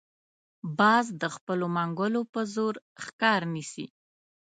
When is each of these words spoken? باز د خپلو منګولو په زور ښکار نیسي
باز 0.79 1.05
د 1.21 1.23
خپلو 1.35 1.65
منګولو 1.75 2.21
په 2.33 2.41
زور 2.53 2.75
ښکار 3.03 3.41
نیسي 3.53 3.85